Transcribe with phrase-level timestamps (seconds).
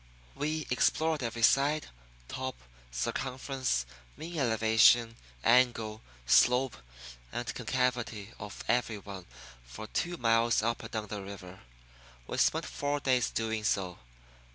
[0.33, 1.89] We explored every side,
[2.27, 2.55] top,
[2.89, 3.85] circumference,
[4.17, 6.77] mean elevation, angle, slope,
[7.31, 9.27] and concavity of every one
[9.63, 11.59] for two miles up and down the river.
[12.25, 13.99] We spent four days doing so.